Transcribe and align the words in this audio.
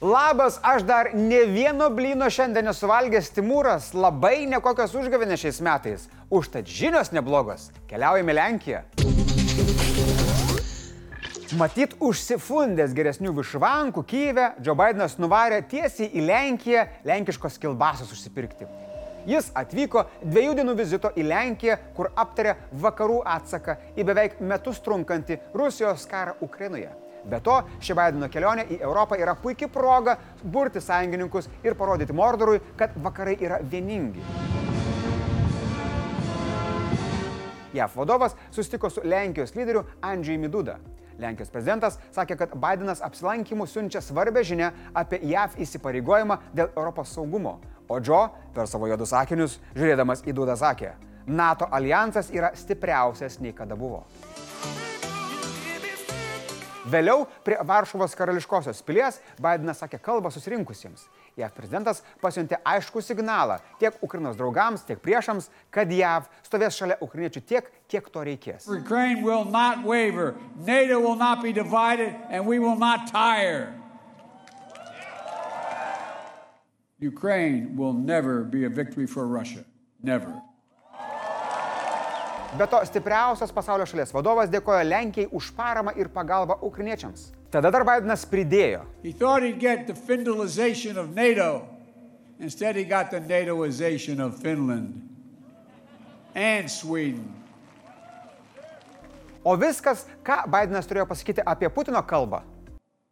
Labas, 0.00 0.60
aš 0.62 0.82
dar 0.82 1.08
ne 1.14 1.40
vieno 1.50 1.88
blyno 1.90 2.28
šiandien 2.30 2.68
nesuvalgęs 2.70 3.32
Timūras, 3.34 3.88
labai 3.98 4.44
nekokios 4.46 4.92
užgavinės 4.94 5.40
šiais 5.42 5.56
metais. 5.66 6.04
Užtat 6.30 6.70
žinios 6.70 7.10
neblogos. 7.10 7.72
Keliaujame 7.90 8.36
Lenkiją. 8.38 8.84
Matyt, 11.58 11.96
užsifundęs 11.98 12.94
geresnių 12.94 13.32
višvankų 13.40 14.04
Kyivę, 14.06 14.46
Joe 14.62 14.76
Bidenas 14.78 15.18
nuvarė 15.18 15.64
tiesiai 15.66 16.12
į 16.14 16.28
Lenkiją 16.28 16.86
lenkiškos 17.08 17.58
kilbasos 17.58 18.14
užsipirkti. 18.14 18.70
Jis 19.26 19.50
atvyko 19.58 20.06
dviejų 20.22 20.54
dienų 20.60 20.76
vizito 20.78 21.10
į 21.18 21.26
Lenkiją, 21.26 21.74
kur 21.98 22.12
aptarė 22.14 22.54
vakarų 22.86 23.18
atsaką 23.34 23.80
į 23.98 24.06
beveik 24.06 24.38
metus 24.38 24.78
trunkantį 24.78 25.42
Rusijos 25.58 26.06
karą 26.06 26.38
Ukrainoje. 26.38 26.94
Be 27.28 27.40
to, 27.44 27.58
ši 27.84 27.92
Baideno 27.96 28.28
kelionė 28.32 28.64
į 28.72 28.78
Europą 28.80 29.18
yra 29.20 29.34
puikia 29.36 29.68
proga 29.68 30.16
burti 30.42 30.80
sąjungininkus 30.80 31.50
ir 31.64 31.76
parodyti 31.76 32.16
Mordorui, 32.16 32.62
kad 32.76 32.96
vakarai 33.04 33.36
yra 33.36 33.60
vieningi. 33.60 34.24
JAF 37.76 37.96
vadovas 37.96 38.36
susitiko 38.50 38.90
su 38.90 39.04
Lenkijos 39.04 39.52
lyderiu 39.54 39.84
Andžiai 40.00 40.48
Duda. 40.48 40.78
Lenkijos 41.18 41.50
prezidentas 41.50 41.98
sakė, 42.14 42.36
kad 42.38 42.54
Bidenas 42.54 43.02
apsilankimų 43.02 43.66
siunčia 43.66 44.00
svarbę 44.00 44.44
žinę 44.46 44.70
apie 44.94 45.18
JAV 45.26 45.58
įsipareigojimą 45.58 46.38
dėl 46.54 46.70
Europos 46.76 47.12
saugumo. 47.12 47.58
O 47.88 47.98
Džo 48.00 48.28
per 48.54 48.70
savo 48.70 48.86
juodus 48.86 49.12
akinius, 49.12 49.58
žiūrėdamas 49.74 50.22
į 50.24 50.36
Dudą, 50.38 50.54
sakė, 50.56 50.94
NATO 51.26 51.68
alijansas 51.72 52.30
yra 52.32 52.54
stipriausias 52.54 53.40
nei 53.42 53.52
kada 53.52 53.76
buvo. 53.76 54.04
Vėliau 56.88 57.26
prie 57.44 57.58
Varšuvos 57.68 58.14
karališkosios 58.18 58.82
pilies 58.86 59.20
Bidenas 59.38 59.82
sakė 59.82 60.00
kalbą 60.02 60.30
susirinkusiems. 60.32 61.06
JAV 61.38 61.52
prezidentas 61.54 62.02
pasiuntė 62.22 62.58
aišku 62.66 63.02
signalą 63.04 63.58
tiek 63.78 63.94
Ukrainos 64.02 64.36
draugams, 64.38 64.82
tiek 64.88 64.98
priešams, 65.02 65.50
kad 65.70 65.90
JAV 65.92 66.26
stovės 66.46 66.78
šalia 66.78 66.96
ukrainiečių 67.04 67.42
tiek, 67.46 67.68
kiek 67.88 68.08
to 68.10 68.24
reikės. 68.26 68.66
Divided. 71.52 72.14
Ukraine 77.00 77.76
will 77.76 77.92
never 77.92 78.42
be 78.42 78.64
a 78.64 78.68
victory 78.68 79.06
for 79.06 79.26
Russia. 79.26 79.64
Never. 80.02 80.42
Be 82.56 82.66
to, 82.66 82.80
stipriausias 82.88 83.50
pasaulio 83.52 83.84
šalies 83.84 84.12
vadovas 84.14 84.48
dėkojo 84.48 84.80
Lenkijai 84.88 85.28
už 85.36 85.50
paramą 85.56 85.92
ir 86.00 86.08
pagalbą 86.08 86.56
ukrainiečiams. 86.64 87.26
Tada 87.52 87.68
dar 87.70 87.84
Bidenas 87.84 88.24
pridėjo. 88.24 88.86
He 89.02 89.12
thought 89.12 89.42
he'd 89.42 89.60
get 89.60 89.86
the 89.86 89.92
Finlandization 89.92 90.96
of 90.96 91.14
NATO. 91.14 91.68
Instead, 92.40 92.76
he 92.76 92.84
got 92.84 93.10
the 93.10 93.20
NATOization 93.20 94.20
of 94.20 94.38
Finland 94.40 94.96
and 96.34 96.70
Sweden. 96.70 97.34
O 99.44 99.56
viskas, 99.56 100.06
ką 100.24 100.46
Bidenas 100.48 100.88
turėjo 100.88 101.04
pasakyti 101.10 101.44
apie 101.44 101.68
Putino 101.68 102.00
kalbą. 102.00 102.42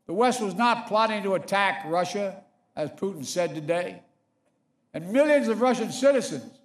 The 0.07 0.15
West 0.15 0.41
was 0.41 0.55
not 0.55 0.87
plotting 0.89 1.23
to 1.25 1.35
attack 1.35 1.85
Russia, 1.85 2.41
as 2.75 2.89
Putin 2.91 3.25
said 3.25 3.55
today. 3.55 4.01
And 4.95 5.13
millions 5.13 5.49
of 5.49 5.61
Russian 5.61 5.93
citizens 5.93 6.57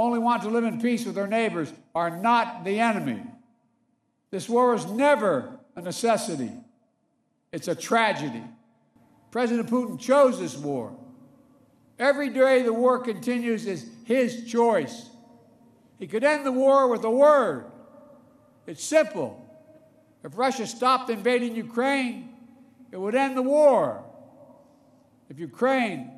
only 0.00 0.18
want 0.18 0.42
to 0.42 0.48
live 0.48 0.64
in 0.64 0.80
peace 0.80 1.04
with 1.04 1.14
their 1.14 1.26
neighbors 1.26 1.72
are 1.94 2.16
not 2.16 2.64
the 2.64 2.80
enemy. 2.80 3.22
This 4.30 4.48
war 4.48 4.74
is 4.74 4.86
never 4.86 5.58
a 5.76 5.82
necessity, 5.82 6.50
it's 7.52 7.68
a 7.68 7.74
tragedy. 7.74 8.42
President 9.30 9.68
Putin 9.68 9.98
chose 9.98 10.38
this 10.38 10.56
war. 10.56 10.96
Every 11.98 12.28
day 12.28 12.62
the 12.62 12.72
war 12.72 13.00
continues 13.00 13.66
is 13.66 13.86
his 14.04 14.44
choice. 14.44 15.08
He 15.98 16.06
could 16.06 16.24
end 16.24 16.44
the 16.44 16.52
war 16.52 16.88
with 16.88 17.04
a 17.04 17.10
word. 17.10 17.66
It's 18.66 18.82
simple. 18.82 19.44
If 20.22 20.36
Russia 20.38 20.66
stopped 20.66 21.10
invading 21.10 21.54
Ukraine, 21.54 22.30
it 22.90 22.96
would 22.96 23.14
end 23.14 23.36
the 23.36 23.42
war. 23.42 24.04
If 25.28 25.38
Ukraine 25.38 26.12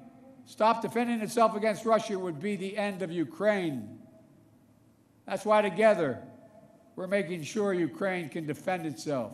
stopped 0.46 0.82
defending 0.82 1.20
itself 1.20 1.56
against 1.56 1.84
Russia 1.84 2.18
would 2.18 2.40
be 2.40 2.56
the 2.56 2.76
end 2.76 3.02
of 3.02 3.10
Ukraine. 3.10 3.98
That's 5.26 5.44
why 5.44 5.60
together 5.60 6.22
we're 6.94 7.08
making 7.08 7.42
sure 7.42 7.74
Ukraine 7.74 8.28
can 8.28 8.46
defend 8.46 8.86
itself. 8.86 9.32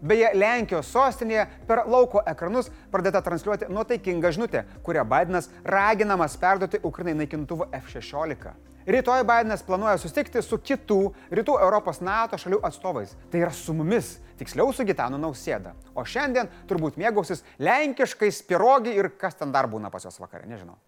Beje, 0.00 0.30
Lenkijos 0.32 0.88
sostinėje 0.88 1.44
per 1.68 1.82
lauko 1.84 2.22
ekranus 2.24 2.70
pradėta 2.92 3.20
transliuoti 3.20 3.68
nuotaikinga 3.68 4.30
žinutė, 4.32 4.62
kurią 4.86 5.04
Bidenas 5.04 5.50
raginamas 5.60 6.38
perduoti 6.40 6.80
Ukrainai 6.88 7.18
naikintuvų 7.18 7.68
F-16. 7.76 8.54
Rytoj 8.86 9.24
Bidenas 9.28 9.62
planuoja 9.62 9.98
susitikti 10.00 10.40
su 10.42 10.56
kitų 10.56 11.00
rytų 11.36 11.56
Europos 11.60 12.00
NATO 12.00 12.38
šalių 12.40 12.62
atstovais. 12.64 13.12
Tai 13.30 13.42
yra 13.42 13.52
su 13.52 13.74
mumis, 13.76 14.14
tiksliau 14.40 14.72
su 14.72 14.86
Gitanu 14.88 15.18
Nausėda. 15.20 15.74
O 15.92 16.04
šiandien 16.08 16.48
turbūt 16.68 16.96
mėgausis 17.00 17.44
lenkiškais 17.60 18.40
pirogi 18.48 18.96
ir 18.96 19.12
kas 19.20 19.36
ten 19.36 19.52
dar 19.52 19.68
būna 19.68 19.92
pas 19.92 20.08
jos 20.08 20.16
vakarė, 20.22 20.48
nežinau. 20.48 20.78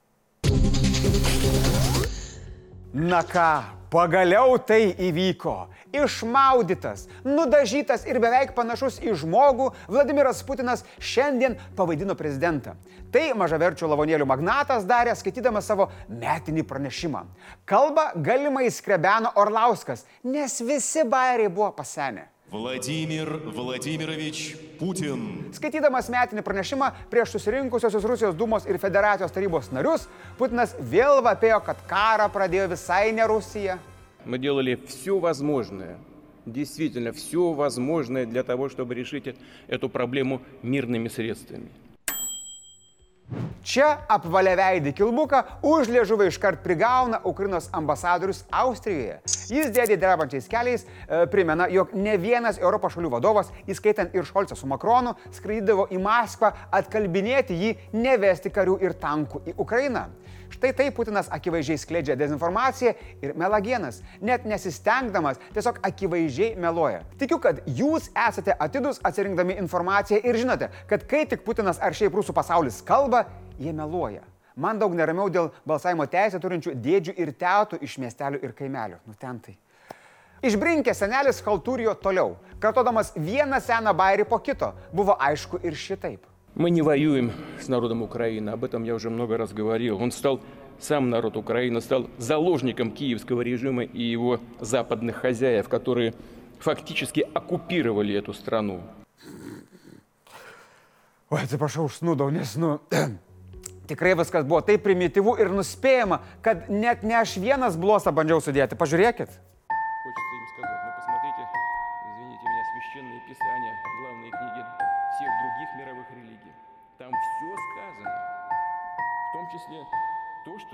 Na 2.93 3.23
ką, 3.25 3.51
pagaliau 3.93 4.57
tai 4.61 4.95
įvyko. 4.97 5.55
Išmaudytas, 5.93 7.05
nudažytas 7.25 8.07
ir 8.09 8.17
beveik 8.23 8.55
panašus 8.57 8.97
į 9.05 9.13
žmogų 9.23 9.69
Vladimiras 9.93 10.41
Putinas 10.49 10.87
šiandien 10.97 11.59
pavaidino 11.77 12.17
prezidentą. 12.17 12.75
Tai 13.13 13.27
mažaverčių 13.37 13.91
lavonėlių 13.93 14.27
magnatas 14.29 14.87
darė 14.89 15.13
skaitydamas 15.19 15.69
savo 15.69 15.91
metinį 16.09 16.65
pranešimą. 16.65 17.27
Kalba 17.69 18.11
galimai 18.17 18.71
skrebeno 18.73 19.35
Orlauskas, 19.37 20.07
nes 20.25 20.61
visi 20.65 21.05
bairiai 21.05 21.53
buvo 21.53 21.75
pasenę. 21.77 22.33
Vladimir 22.53 23.29
Vladimirovič 23.53 24.41
Putin. 24.77 25.53
Skaitydamas 25.57 26.11
metinį 26.13 26.43
pranešimą 26.45 26.91
prieš 27.13 27.37
susirinkusiosios 27.37 28.05
Rusijos 28.05 28.37
Dūmos 28.37 28.67
ir 28.69 28.77
Federacijos 28.81 29.33
tarybos 29.33 29.71
narius, 29.73 30.05
Putinas 30.37 30.75
vėl 30.77 31.23
vapėjo, 31.25 31.63
kad 31.65 31.81
karą 31.89 32.29
pradėjo 32.33 32.69
visai 32.75 33.07
ne 33.17 33.25
Rusija. 33.29 33.79
Мы 34.26 34.40
делали 34.40 34.76
все 34.88 35.20
возможное, 35.20 35.98
действительно 36.46 37.12
все 37.12 37.54
возможное 37.54 38.26
для 38.26 38.44
того, 38.44 38.70
чтобы 38.70 38.96
решить 38.96 39.36
эту 39.68 39.90
проблему 39.90 40.42
мирными 40.62 41.08
средствами. 41.08 41.70
Čia 43.68 43.88
apvalę 44.08 44.54
veidį 44.56 44.94
kilbuką 44.96 45.42
už 45.68 45.90
liežuvą 45.92 46.30
iškart 46.30 46.62
prigauna 46.64 47.18
Ukrainos 47.28 47.66
ambasadorius 47.76 48.46
Austrijoje. 48.48 49.18
Jis 49.52 49.68
dėdė 49.76 49.98
drebančiais 50.00 50.48
keliais 50.48 50.86
e, 50.88 51.26
primena, 51.28 51.68
jog 51.68 51.92
ne 51.92 52.14
vienas 52.16 52.62
Europos 52.62 52.96
šalių 52.96 53.12
vadovas, 53.18 53.52
įskaitant 53.68 54.16
ir 54.16 54.24
Šolcą 54.24 54.56
su 54.56 54.70
Makronu, 54.72 55.18
skraidydavo 55.36 55.90
į 55.92 56.00
Maskvą 56.00 56.54
atkalbinėti 56.80 57.60
jį 57.60 57.74
nevesti 57.92 58.54
karių 58.56 58.78
ir 58.88 58.96
tankų 59.04 59.44
į 59.52 59.58
Ukrainą. 59.60 60.08
Štai 60.53 60.73
taip 60.77 60.97
Putinas 60.97 61.31
akivaizdžiai 61.33 61.81
skleidžia 61.81 62.17
dezinformaciją 62.21 62.93
ir 63.25 63.33
melagienas, 63.39 64.03
net 64.21 64.45
nesistengdamas, 64.49 65.41
tiesiog 65.57 65.81
akivaizdžiai 65.89 66.59
meluoja. 66.61 67.01
Tikiu, 67.21 67.39
kad 67.41 67.63
jūs 67.67 68.11
esate 68.13 68.53
atidus 68.61 69.01
atsirinkdami 69.09 69.57
informaciją 69.63 70.21
ir 70.21 70.39
žinote, 70.43 70.69
kad 70.91 71.07
kai 71.09 71.25
tik 71.31 71.47
Putinas 71.47 71.81
ar 71.81 71.97
šiaip 71.97 72.15
rusų 72.21 72.37
pasaulis 72.37 72.83
kalba, 72.85 73.25
jie 73.59 73.73
meluoja. 73.73 74.27
Man 74.57 74.77
daug 74.77 74.93
neramiau 74.93 75.31
dėl 75.33 75.49
balsavimo 75.65 76.05
teisę 76.13 76.41
turinčių 76.41 76.75
dėdžių 76.85 77.15
ir 77.25 77.33
tetų 77.41 77.79
iš 77.87 77.97
miestelių 78.03 78.43
ir 78.45 78.53
kaimelių. 78.57 78.99
Nu 79.09 79.17
ten 79.17 79.41
tai. 79.41 79.57
Išbrinkė 80.43 80.93
senelis 80.99 81.39
Haltūrijo 81.47 81.95
toliau, 82.03 82.35
kartodamas 82.61 83.15
vieną 83.15 83.63
seną 83.63 83.95
bairį 83.97 84.27
po 84.29 84.41
kito, 84.43 84.73
buvo 84.93 85.17
aišku 85.17 85.63
ir 85.63 85.79
šitaip. 85.79 86.27
Мы 86.55 86.71
не 86.71 86.83
воюем 86.83 87.33
с 87.61 87.69
народом 87.69 88.03
Украины, 88.03 88.51
об 88.51 88.63
этом 88.65 88.85
я 88.85 88.95
уже 88.95 89.09
много 89.09 89.39
раз 89.39 89.53
говорил. 89.55 90.01
Он 90.03 90.13
стал, 90.13 90.41
сам 90.79 91.09
народ 91.09 91.37
Украины 91.39 91.81
стал 91.81 92.11
заложником 92.19 92.91
киевского 92.91 93.41
режима 93.41 93.85
и 93.85 94.03
его 94.03 94.39
западных 94.61 95.17
хозяев, 95.17 95.69
которые 95.69 96.13
фактически 96.59 97.27
оккупировали 97.33 98.15
эту 98.15 98.35
страну. 98.35 98.83
Oi, 101.33 101.41
atsiprašau, 101.41 101.87
užsnūdau, 101.89 102.29
nes, 102.29 102.53
nu, 102.61 102.75
tikrai 103.89 104.13
viskas 104.21 104.45
buvo 104.45 104.61
taip 104.61 104.83
primityvu 104.85 105.39
ir 105.41 105.49
nuspėjama, 105.49 106.21
kad 106.45 106.69
net 106.69 107.01
ne 107.09 107.17
aš 107.17 107.39
vienas 107.41 107.79
blosą 107.81 108.13
bandžiau 108.13 108.45
sudėti. 108.45 108.77
Pažiūrėkit. 108.77 109.33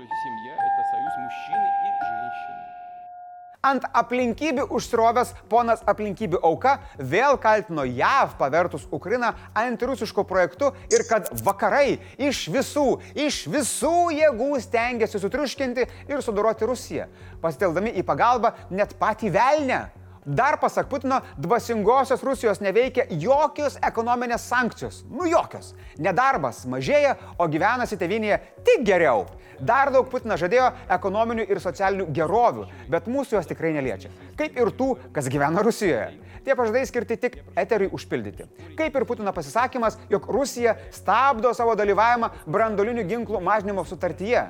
семья – 0.08 0.54
это 0.54 0.82
союз 0.90 1.12
мужчины 1.18 1.66
и 1.66 1.88
женщины. 2.04 2.74
Ant 3.64 3.84
aplinkybių 3.96 4.66
užsrovęs 4.76 5.30
ponas 5.48 5.80
aplinkybių 5.88 6.36
auka 6.44 6.74
vėl 6.98 7.38
kaltino 7.40 7.86
JAV 7.88 8.34
pavertus 8.36 8.84
Ukrainą 8.92 9.32
antirusiško 9.56 10.26
projektu 10.28 10.74
ir 10.92 11.06
kad 11.08 11.30
vakarai 11.46 11.96
iš 12.20 12.42
visų, 12.52 13.00
iš 13.16 13.46
visų 13.48 14.12
jėgų 14.12 14.60
stengiasi 14.60 15.16
sutriuškinti 15.22 15.88
ir 16.12 16.20
sudoroti 16.20 16.68
Rusiją, 16.68 17.08
pasiteldami 17.40 17.96
į 17.96 18.04
pagalbą 18.04 18.52
net 18.68 18.92
patį 19.00 19.32
velnę. 19.32 19.80
Dar 20.29 20.59
pasak 20.59 20.85
Putino, 20.87 21.21
dvasingosios 21.37 22.21
Rusijos 22.21 22.59
neveikia 22.61 23.07
jokios 23.09 23.79
ekonominės 23.81 24.43
sankcijos. 24.45 24.99
Nu 25.09 25.25
jokios. 25.25 25.71
Nedarbas 25.97 26.67
mažėja, 26.69 27.15
o 27.41 27.47
gyvenasi 27.49 27.97
tevinėje 27.97 28.37
tik 28.67 28.83
geriau. 28.85 29.23
Dar 29.57 29.89
daug 29.89 30.05
Putinas 30.11 30.37
žadėjo 30.43 30.67
ekonominių 30.93 31.47
ir 31.49 31.63
socialinių 31.63 32.05
gerovių, 32.13 32.67
bet 32.93 33.09
mūsų 33.09 33.39
jos 33.39 33.49
tikrai 33.49 33.73
neliečia. 33.73 34.13
Kaip 34.37 34.61
ir 34.61 34.69
tų, 34.77 34.91
kas 35.15 35.31
gyvena 35.33 35.65
Rusijoje. 35.65 36.11
Tie 36.45 36.53
pažadai 36.53 36.85
skirti 36.85 37.17
tik 37.17 37.41
eteriui 37.57 37.89
užpildyti. 37.97 38.45
Kaip 38.77 39.01
ir 39.01 39.09
Putino 39.09 39.33
pasisakymas, 39.33 39.97
jog 40.13 40.29
Rusija 40.29 40.77
stabdo 40.93 41.55
savo 41.57 41.73
dalyvavimą 41.73 42.29
brandolinių 42.45 43.09
ginklų 43.09 43.41
mažinimo 43.49 43.81
sutartyje. 43.81 44.45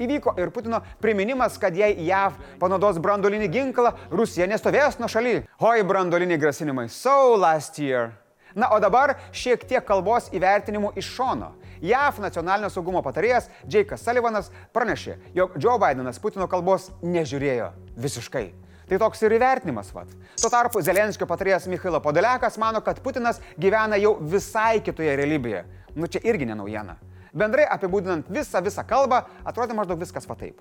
Įvyko 0.00 0.36
ir 0.40 0.52
Putino 0.54 0.80
priminimas, 1.02 1.58
kad 1.60 1.76
jei 1.76 2.06
JAV 2.06 2.38
panaudos 2.60 3.00
brandolinį 3.02 3.50
ginklą, 3.52 3.92
Rusija 4.12 4.48
nestovės 4.48 4.98
nuo 5.00 5.10
šaly. 5.12 5.42
Oi, 5.60 5.82
brandoliniai 5.84 6.40
grasinimai. 6.40 6.88
So 6.88 7.36
last 7.36 7.78
year. 7.78 8.12
Na, 8.54 8.68
o 8.72 8.80
dabar 8.80 9.16
šiek 9.32 9.64
tiek 9.68 9.84
kalbos 9.84 10.28
įvertinimų 10.36 10.92
iš 11.00 11.08
šono. 11.16 11.52
JAV 11.82 12.20
nacionalinio 12.22 12.68
saugumo 12.70 13.00
patarėjas 13.02 13.48
Džeikas 13.66 14.04
Sullivanas 14.04 14.50
pranešė, 14.76 15.16
jog 15.34 15.56
Joe 15.58 15.78
Bidenas 15.82 16.20
Putino 16.22 16.46
kalbos 16.50 16.90
nežiūrėjo 17.02 17.72
visiškai. 17.96 18.50
Tai 18.92 18.98
toks 19.00 19.22
ir 19.24 19.32
įvertinimas, 19.38 19.88
vad. 19.94 20.10
Tuo 20.36 20.50
tarpu 20.52 20.82
Zelenskio 20.84 21.26
patarėjas 21.26 21.64
Mikhailo 21.70 22.02
Podoliakas 22.04 22.58
mano, 22.60 22.82
kad 22.84 23.00
Putinas 23.02 23.40
gyvena 23.56 23.96
jau 23.96 24.18
visai 24.20 24.82
kitoje 24.84 25.14
realybėje. 25.16 25.64
Nu 25.96 26.10
čia 26.12 26.20
irgi 26.28 26.48
ne 26.50 26.58
naujiena. 26.58 26.98
Bendrai 27.32 27.64
apibūdinant 27.72 28.28
visą 28.28 28.60
visą 28.64 28.84
kalbą, 28.84 29.22
atrodė 29.48 29.76
maždaug 29.76 30.02
viskas 30.04 30.28
va 30.28 30.36
taip. 30.36 30.60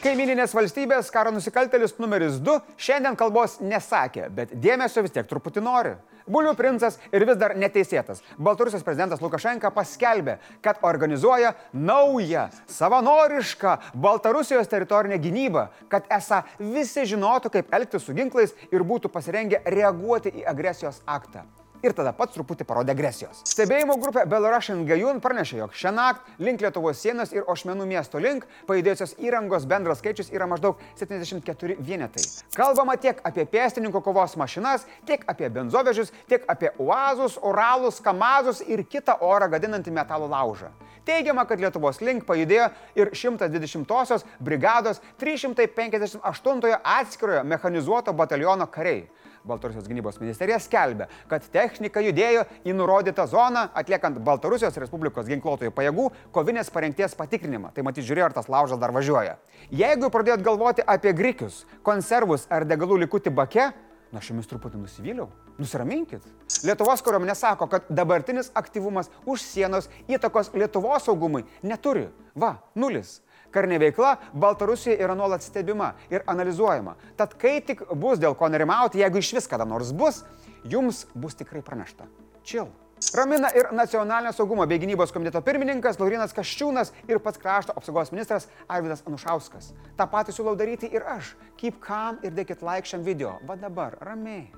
Kaimininės 0.00 0.54
valstybės 0.56 1.10
karo 1.12 1.28
nusikaltelis 1.28 1.98
numeris 2.00 2.38
2 2.40 2.54
šiandien 2.80 3.18
kalbos 3.20 3.58
nesakė, 3.60 4.30
bet 4.32 4.54
dėmesio 4.56 5.02
vis 5.04 5.12
tiek 5.12 5.28
truputį 5.28 5.60
nori. 5.66 5.92
Bulių 6.24 6.54
princas 6.56 6.96
ir 7.12 7.26
vis 7.28 7.36
dar 7.36 7.52
neteisėtas. 7.60 8.24
Baltarusijos 8.40 8.86
prezidentas 8.86 9.20
Lukašenka 9.20 9.68
paskelbė, 9.76 10.38
kad 10.64 10.80
organizuoja 10.88 11.52
naują, 11.76 12.48
savanorišką 12.72 13.76
Baltarusijos 13.92 14.72
teritorinę 14.72 15.20
gynybą, 15.20 15.68
kad 15.92 16.08
esą 16.16 16.46
visi 16.64 17.04
žinotų, 17.12 17.52
kaip 17.58 17.74
elgtis 17.76 18.08
su 18.08 18.16
ginklais 18.16 18.56
ir 18.72 18.80
būtų 18.80 19.12
pasirengę 19.12 19.60
reaguoti 19.68 20.32
į 20.32 20.48
agresijos 20.48 21.04
aktą 21.04 21.44
ir 21.82 21.94
tada 21.96 22.12
pats 22.16 22.34
truputį 22.36 22.66
parodė 22.68 22.94
agresijos. 22.94 23.42
Stebėjimo 23.48 23.96
grupė 24.00 24.26
Belarusian 24.30 24.82
Gajun 24.88 25.20
pranešė, 25.24 25.60
jog 25.62 25.76
šią 25.76 25.92
naktį 25.96 26.46
link 26.46 26.64
Lietuvos 26.64 27.00
sienos 27.00 27.32
ir 27.34 27.46
Ošmenų 27.50 27.86
miesto 27.88 28.20
link 28.22 28.46
pajudėjusios 28.68 29.16
įrangos 29.22 29.66
bendras 29.70 30.00
skaičius 30.02 30.32
yra 30.34 30.48
maždaug 30.50 30.80
74 31.00 31.78
vienetai. 31.80 32.24
Kalbama 32.56 32.96
tiek 33.00 33.20
apie 33.26 33.46
pėstininkų 33.48 34.02
kovos 34.04 34.36
mašinas, 34.40 34.86
tiek 35.08 35.24
apie 35.30 35.48
benzovežius, 35.52 36.12
tiek 36.30 36.44
apie 36.50 36.72
uazus, 36.78 37.38
oralus, 37.42 38.00
kamazus 38.04 38.62
ir 38.66 38.84
kitą 38.84 39.16
orą 39.24 39.50
gadinantį 39.54 39.94
metalų 39.96 40.30
laužą. 40.30 40.72
Teigiama, 41.04 41.46
kad 41.48 41.60
Lietuvos 41.60 42.02
link 42.04 42.26
pajudėjo 42.28 42.68
ir 42.98 43.10
120-osios 43.16 44.26
brigados 44.38 45.00
358 45.18 46.76
atskirojo 46.76 47.44
mechanizuoto 47.48 48.12
bataliono 48.12 48.68
kariai. 48.70 49.08
Baltarusijos 49.44 49.88
gynybos 49.88 50.20
ministerija 50.20 50.58
skelbia, 50.60 51.08
kad 51.30 51.46
technika 51.52 52.02
judėjo 52.04 52.46
į 52.68 52.74
nurodytą 52.76 53.26
zoną, 53.30 53.66
atliekant 53.74 54.20
Baltarusijos 54.24 54.76
Respublikos 54.82 55.28
ginkluotojų 55.30 55.72
pajėgų 55.76 56.08
kovinės 56.34 56.72
parengties 56.74 57.16
patikrinimą. 57.18 57.74
Tai 57.74 57.84
matyt, 57.86 58.04
žiūrėjo, 58.08 58.30
ar 58.30 58.36
tas 58.36 58.50
laužas 58.52 58.80
dar 58.80 58.92
važiuoja. 58.96 59.38
Jeigu 59.72 60.10
pradėjot 60.12 60.44
galvoti 60.44 60.84
apie 60.86 61.14
grikius, 61.16 61.64
konservus 61.86 62.48
ar 62.52 62.68
degalų 62.68 63.00
likutį 63.06 63.32
bake, 63.34 63.70
Na, 64.10 64.18
aš 64.18 64.32
jumis 64.32 64.48
truputį 64.50 64.80
nusivyliau. 64.80 65.28
Nusiraminkit. 65.60 66.24
Lietuvos 66.66 67.02
kariuomenė 67.06 67.36
sako, 67.38 67.68
kad 67.70 67.86
dabartinis 67.94 68.48
aktyvumas 68.58 69.06
už 69.22 69.44
sienos 69.44 69.86
įtakos 70.10 70.50
Lietuvos 70.58 71.06
saugumui 71.06 71.44
neturi. 71.62 72.08
Va, 72.34 72.56
nulis. 72.74 73.20
Karinė 73.50 73.80
veikla 73.82 74.16
Baltarusijoje 74.32 75.00
yra 75.02 75.16
nuolat 75.18 75.42
stebima 75.42 75.94
ir 76.10 76.22
analizuojama. 76.30 76.96
Tad 77.18 77.34
kai 77.40 77.58
tik 77.64 77.82
bus 77.94 78.20
dėl 78.22 78.36
ko 78.38 78.48
nerimauti, 78.48 79.02
jeigu 79.02 79.22
iš 79.22 79.34
vis 79.38 79.50
kada 79.50 79.66
nors 79.66 79.92
bus, 79.92 80.22
jums 80.64 81.06
bus 81.14 81.34
tikrai 81.38 81.62
pranešta. 81.66 82.06
Čil. 82.46 82.70
Ramina 83.14 83.48
ir 83.56 83.70
nacionalinio 83.72 84.32
saugumo 84.32 84.66
bei 84.68 84.78
gynybos 84.78 85.12
komiteto 85.12 85.40
pirmininkas 85.42 85.98
Laurinas 85.98 86.34
Kaščiūnas 86.36 86.92
ir 87.08 87.18
pats 87.24 87.40
krašto 87.40 87.74
apsaugos 87.76 88.12
ministras 88.12 88.46
Arvidas 88.68 89.02
Anušauskas. 89.08 89.72
Ta 89.96 90.06
pati 90.06 90.36
siūlau 90.36 90.54
daryti 90.56 90.92
ir 90.92 91.08
aš. 91.08 91.34
Keep 91.58 91.80
calm 91.82 92.20
ir 92.22 92.36
dėkit 92.36 92.62
like 92.62 92.86
šiam 92.86 93.02
video. 93.02 93.38
Va 93.48 93.56
dabar, 93.58 93.98
ramiai. 94.04 94.50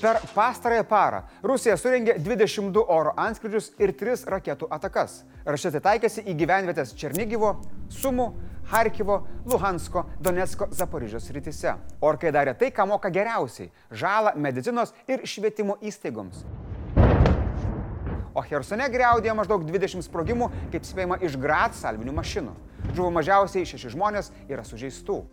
Per 0.00 0.18
pastarąją 0.34 0.84
parą 0.84 1.22
Rusija 1.42 1.76
surengė 1.76 2.18
22 2.18 2.82
oro 2.86 3.14
antskrydžius 3.16 3.70
ir 3.80 3.94
3 3.96 4.26
raketų 4.28 4.68
atakas. 4.70 5.22
Rašetai 5.46 5.80
taikėsi 5.80 6.24
į 6.28 6.34
gyvenvietės 6.42 6.92
Černygyvo, 6.98 7.54
Sumų, 7.88 8.26
Harkivo, 8.70 9.22
Luhansko, 9.46 10.04
Donetsko, 10.20 10.68
Zaporižios 10.70 11.30
rytise. 11.32 11.76
Orkai 12.00 12.32
darė 12.34 12.54
tai, 12.58 12.70
ką 12.74 12.86
moka 12.86 13.10
geriausiai- 13.10 13.70
žalą 14.02 14.34
medicinos 14.36 14.92
ir 15.08 15.24
švietimo 15.24 15.78
įstaigoms. 15.80 16.44
O 18.34 18.42
Hersone 18.42 18.84
greudėjo 18.92 19.34
maždaug 19.34 19.64
20 19.64 20.02
sprogimų, 20.04 20.50
kaip 20.72 20.82
spėjama, 20.84 21.22
iš 21.22 21.36
Grat 21.40 21.72
salvinių 21.72 22.12
mašinų. 22.12 22.52
Žuvo 22.92 23.10
mažiausiai 23.10 23.64
6 23.64 23.88
žmonės, 23.88 24.30
yra 24.48 24.62
sužeistų. 24.62 25.24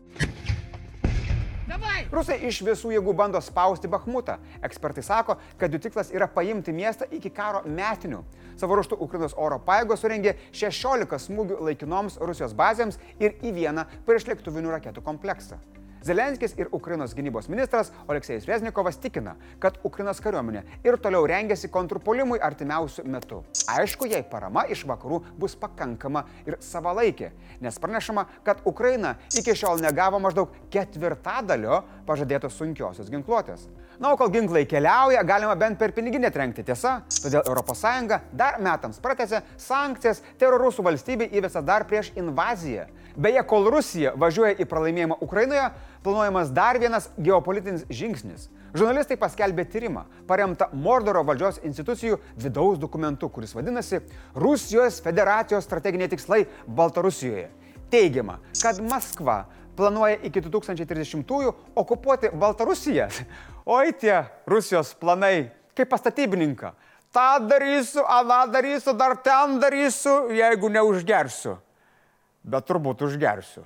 Rusai 2.13 2.35
iš 2.45 2.59
visų 2.61 2.91
jėgų 2.93 3.13
bando 3.17 3.39
spausti 3.41 3.89
Bakhmutą. 3.89 4.35
Ekspertai 4.61 5.01
sako, 5.01 5.39
kad 5.57 5.73
jų 5.73 5.79
tikslas 5.81 6.11
yra 6.13 6.27
paimti 6.29 6.69
miestą 6.75 7.07
iki 7.09 7.31
karo 7.33 7.63
metinių. 7.65 8.19
Savo 8.61 8.77
ruoštų 8.77 8.99
Ukrainos 9.01 9.33
oro 9.33 9.57
pajėgos 9.57 10.05
surengė 10.05 10.35
16 10.53 11.17
smūgių 11.25 11.57
laikinoms 11.71 12.19
Rusijos 12.21 12.53
bazėms 12.53 13.01
ir 13.17 13.39
į 13.41 13.55
vieną 13.57 13.87
priešlėktuvinių 14.05 14.75
raketų 14.75 15.01
kompleksą. 15.01 15.57
Zelenskis 16.03 16.51
ir 16.59 16.67
Ukrainos 16.75 17.13
gynybos 17.15 17.47
ministras 17.47 17.91
Oleksijus 18.07 18.43
Reznikovas 18.49 18.97
tikina, 18.99 19.37
kad 19.63 19.77
Ukrainos 19.87 20.19
kariuomenė 20.19 20.63
ir 20.83 20.97
toliau 20.99 21.23
rengiasi 21.29 21.69
kontrpuolimui 21.71 22.41
artimiausių 22.43 23.05
metų. 23.07 23.39
Aišku, 23.71 24.09
jei 24.11 24.25
parama 24.27 24.65
iš 24.67 24.83
vakarų 24.89 25.21
bus 25.39 25.55
pakankama 25.55 26.25
ir 26.43 26.57
savalaikė, 26.59 27.31
nes 27.63 27.79
pranešama, 27.79 28.25
kad 28.43 28.59
Ukraina 28.67 29.15
iki 29.31 29.55
šiol 29.55 29.79
negavo 29.79 30.19
maždaug 30.19 30.51
ketvirtadalio 30.73 31.79
pažadėtos 32.07 32.59
sunkiosios 32.59 33.07
ginkluotės. 33.13 33.69
Na, 33.99 34.13
o 34.13 34.17
kol 34.17 34.31
ginklai 34.33 34.63
keliauja, 34.69 35.21
galima 35.27 35.53
bent 35.59 35.77
per 35.77 35.91
piniginę 35.93 36.31
trenkti, 36.33 36.63
tiesa? 36.65 37.01
Todėl 37.21 37.45
ES 37.45 37.83
dar 38.33 38.57
metams 38.63 38.99
pratęsė 39.03 39.43
sankcijas 39.57 40.23
terorusų 40.41 40.85
valstybei 40.87 41.29
įvesą 41.37 41.61
dar 41.61 41.85
prieš 41.85 42.11
invaziją. 42.17 42.87
Beje, 43.15 43.43
kol 43.45 43.69
Rusija 43.69 44.15
važiuoja 44.17 44.57
į 44.57 44.65
pralaimėjimą 44.65 45.19
Ukrainoje, 45.21 45.67
planuojamas 46.03 46.49
dar 46.49 46.79
vienas 46.81 47.11
geopolitinis 47.21 47.85
žingsnis. 47.89 48.49
Žurnalistai 48.73 49.19
paskelbė 49.21 49.67
tyrimą, 49.69 50.07
paremtą 50.25 50.71
Mordoro 50.73 51.21
valdžios 51.27 51.59
institucijų 51.61 52.17
vidaus 52.41 52.79
dokumentu, 52.81 53.29
kuris 53.29 53.53
vadinasi 53.53 54.01
Rusijos 54.33 54.97
federacijos 55.05 55.67
strateginiai 55.69 56.09
tikslai 56.09 56.47
Baltarusijoje. 56.65 57.51
Teigiama, 57.93 58.39
kad 58.57 58.81
Maskva 58.81 59.43
planuoja 59.77 60.21
iki 60.27 60.43
2030-ųjų 60.45 61.53
okupuoti 61.75 62.31
Baltarusiją. 62.37 63.09
Oi 63.77 63.93
tie 63.97 64.23
Rusijos 64.47 64.93
planai, 64.99 65.49
kaip 65.77 65.91
pastatybininką. 65.91 66.73
Ta 67.13 67.37
darysiu, 67.39 68.01
aną 68.09 68.47
darysiu, 68.51 68.95
dar 68.97 69.13
ten 69.21 69.59
darysiu, 69.61 70.31
jeigu 70.33 70.71
neužgersiu 70.73 71.59
bet 72.43 72.67
turbūt 72.67 73.03
užgersiu. 73.07 73.63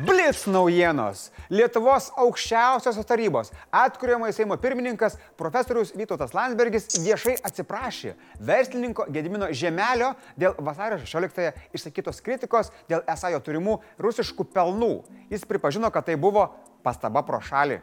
Blitz 0.00 0.46
naujienos. 0.46 1.28
Lietuvos 1.50 2.08
aukščiausiosios 2.16 3.04
tarybos 3.04 3.50
atkuriamojo 3.74 4.32
Seimo 4.32 4.56
pirmininkas 4.60 5.18
profesorius 5.36 5.90
Vytautas 5.98 6.32
Landsbergis 6.36 6.86
viešai 7.04 7.34
atsiprašė 7.44 8.14
verslininko 8.48 9.08
Gedimino 9.12 9.50
Žemelio 9.52 10.14
dėl 10.40 10.56
vasario 10.64 11.00
16-ąją 11.02 11.52
išsakytos 11.76 12.22
kritikos 12.24 12.72
dėl 12.88 13.04
esą 13.12 13.34
jo 13.34 13.42
turimų 13.44 13.76
rusiškų 14.00 14.48
pelnų. 14.54 14.92
Jis 15.32 15.44
pripažino, 15.44 15.92
kad 15.92 16.08
tai 16.08 16.16
buvo 16.16 16.48
pastaba 16.86 17.24
pro 17.26 17.42
šalį. 17.44 17.82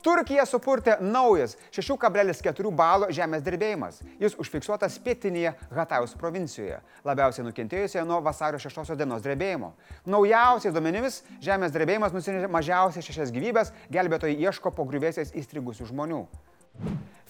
Turkija 0.00 0.46
supurtė 0.48 0.94
naujas 1.04 1.56
6,4 1.76 2.70
balo 2.72 3.10
žemės 3.12 3.42
drebėjimas. 3.44 3.98
Jis 4.20 4.36
užfiksuotas 4.40 4.96
pietinėje 5.04 5.52
Hatajaus 5.76 6.14
provincijoje, 6.16 6.78
labiausiai 7.04 7.44
nukentėjusioje 7.44 8.06
nuo 8.08 8.22
vasario 8.24 8.60
6 8.62 8.96
dienos 8.96 9.20
drebėjimo. 9.24 9.74
Naujausiais 10.08 10.72
duomenimis 10.72 11.20
žemės 11.44 11.74
drebėjimas 11.76 12.16
nusinešė 12.16 12.48
mažiausiai 12.48 13.04
šešias 13.04 13.34
gyvybės, 13.34 13.74
gelbėtojai 13.92 14.38
ieško 14.48 14.72
po 14.72 14.88
griuvėsiais 14.88 15.34
įstrigusių 15.36 15.90
žmonių. 15.92 16.24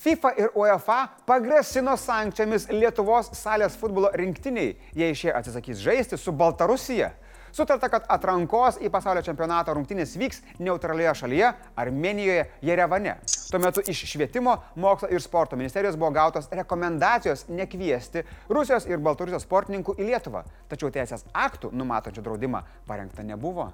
FIFA 0.01 0.31
ir 0.39 0.55
UEFA 0.57 1.01
pagrasino 1.27 1.97
sankcijomis 1.99 2.71
Lietuvos 2.71 3.35
salės 3.37 3.75
futbolo 3.77 4.09
rinktiniai, 4.17 4.77
jei 4.97 5.17
šie 5.19 5.35
atsisakys 5.35 5.83
žaisti 5.83 6.17
su 6.17 6.33
Baltarusija. 6.33 7.11
Sutarta, 7.53 7.89
kad 7.91 8.07
atrankos 8.09 8.79
į 8.79 8.91
pasaulio 8.93 9.23
čempionato 9.27 9.75
rungtynės 9.75 10.15
vyks 10.21 10.43
neutralioje 10.63 11.15
šalyje- 11.23 11.53
Armenijoje, 11.83 12.47
Jerevane. 12.63 13.17
Tuo 13.51 13.59
metu 13.59 13.83
iš 13.87 14.05
švietimo, 14.13 14.57
mokslo 14.77 15.09
ir 15.11 15.21
sporto 15.21 15.57
ministerijos 15.57 15.97
buvo 15.97 16.11
gautos 16.11 16.49
rekomendacijos 16.51 17.49
nekviesti 17.49 18.23
Rusijos 18.49 18.87
ir 18.87 18.99
Baltarusijos 18.99 19.43
sportininkų 19.43 19.97
į 19.99 20.07
Lietuvą. 20.13 20.45
Tačiau 20.69 20.91
teisės 20.91 21.25
aktų 21.35 21.73
numatančių 21.73 22.23
draudimą 22.23 22.63
parengta 22.87 23.23
nebuvo. 23.23 23.73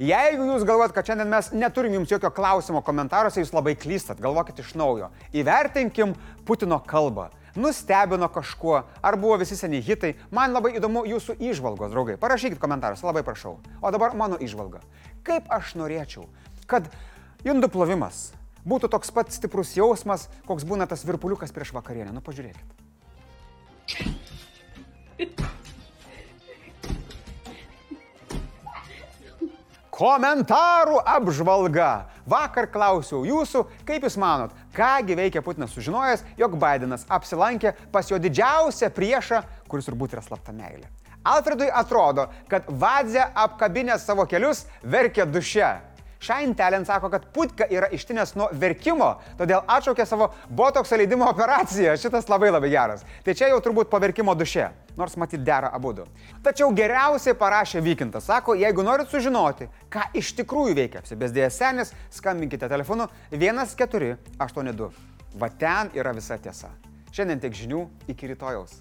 Jeigu 0.00 0.46
jūs 0.48 0.62
galvojat, 0.64 0.94
kad 0.96 1.04
šiandien 1.04 1.28
mes 1.28 1.50
neturim 1.52 1.92
jums 1.92 2.08
jokio 2.08 2.30
klausimo 2.32 2.80
komentaruose, 2.80 3.42
jūs 3.42 3.50
labai 3.52 3.74
klystat, 3.76 4.16
galvokit 4.22 4.62
iš 4.62 4.70
naujo. 4.72 5.10
Įvertinkim 5.36 6.14
Putino 6.48 6.78
kalbą. 6.80 7.26
Nustebino 7.58 8.28
kažkuo, 8.30 8.82
ar 9.02 9.16
buvo 9.20 9.38
visi 9.40 9.56
seniai 9.58 9.82
hitai. 9.82 10.12
Man 10.30 10.54
labai 10.54 10.76
įdomu 10.78 11.04
jūsų 11.08 11.38
išvalgos, 11.50 11.90
draugai. 11.90 12.18
Parašykit 12.20 12.60
komentaruose, 12.62 13.06
labai 13.06 13.24
prašau. 13.26 13.56
O 13.82 13.90
dabar 13.90 14.14
mano 14.14 14.38
išvalga. 14.38 14.82
Kaip 15.26 15.50
aš 15.50 15.74
norėčiau, 15.80 16.28
kad 16.70 16.86
indų 17.44 17.70
plovimas 17.72 18.30
būtų 18.66 18.90
toks 18.92 19.10
pat 19.14 19.32
stiprus 19.34 19.74
jausmas, 19.76 20.28
koks 20.46 20.66
būna 20.68 20.86
tas 20.86 21.04
virpuliukas 21.06 21.52
prieš 21.54 21.74
vakarienę. 21.76 22.12
Nu, 22.14 22.22
pažiūrėkit. 22.24 22.78
Komentarų 30.00 30.96
apžvalga. 31.04 32.08
Vakar 32.28 32.68
klausiau 32.72 33.24
jūsų, 33.26 33.64
kaip 33.88 34.04
jūs 34.04 34.18
manot, 34.20 34.54
kągi 34.76 35.16
veikia 35.18 35.42
Putinas 35.44 35.72
sužinojęs, 35.76 36.24
jog 36.40 36.56
Bidenas 36.60 37.06
apsilankė 37.08 37.74
pas 37.92 38.10
jo 38.10 38.18
didžiausią 38.20 38.90
priešą, 38.96 39.44
kuris 39.68 39.88
turbūt 39.88 40.16
yra 40.16 40.24
slapta 40.24 40.52
meilė. 40.56 40.88
Alfredui 41.24 41.68
atrodo, 41.68 42.30
kad 42.48 42.68
Vadzė 42.68 43.26
apkabinęs 43.36 44.06
savo 44.08 44.24
kelius 44.28 44.64
verkė 44.82 45.26
duše. 45.28 45.76
Shine 46.20 46.54
Talent 46.54 46.86
sako, 46.86 47.08
kad 47.08 47.24
Putka 47.32 47.64
yra 47.72 47.88
ištinęs 47.92 48.34
nuo 48.36 48.50
verkimo, 48.52 49.14
todėl 49.38 49.62
atšaukė 49.64 50.04
savo 50.08 50.30
botokso 50.52 50.98
leidimo 51.00 51.24
operaciją. 51.32 51.94
Šitas 51.96 52.28
labai 52.28 52.50
labai 52.52 52.68
geras. 52.72 53.06
Tai 53.24 53.34
čia 53.36 53.48
jau 53.48 53.60
turbūt 53.64 53.88
paverkimo 53.92 54.34
duše, 54.36 54.66
nors 55.00 55.16
matyt 55.20 55.42
dera 55.44 55.72
abu. 55.74 55.92
du. 55.96 56.04
Tačiau 56.44 56.70
geriausiai 56.76 57.34
parašė 57.38 57.82
Vykintas. 57.84 58.28
Sako, 58.30 58.54
jeigu 58.54 58.84
norit 58.86 59.08
sužinoti, 59.10 59.68
ką 59.90 60.06
iš 60.20 60.34
tikrųjų 60.38 60.76
veikia 60.78 61.02
apsibesdėjęs 61.02 61.58
senis, 61.62 61.94
skambinkite 62.14 62.68
telefonu 62.68 63.08
1482. 63.32 64.90
Va 65.40 65.48
ten 65.48 65.90
yra 65.94 66.12
visa 66.14 66.38
tiesa. 66.38 66.70
Šiandien 67.10 67.42
tiek 67.42 67.54
žinių, 67.64 67.84
iki 68.10 68.30
rytojaus. 68.34 68.80